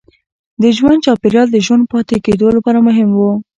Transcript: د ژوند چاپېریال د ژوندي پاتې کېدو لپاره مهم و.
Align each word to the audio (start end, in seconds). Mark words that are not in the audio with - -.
د 0.61 0.63
ژوند 0.77 1.03
چاپېریال 1.05 1.47
د 1.51 1.57
ژوندي 1.65 1.89
پاتې 1.93 2.15
کېدو 2.25 2.47
لپاره 2.57 2.79
مهم 2.87 3.09
و. 3.15 3.21